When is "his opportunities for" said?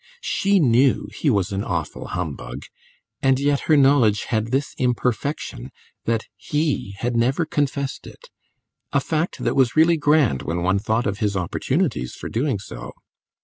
11.19-12.29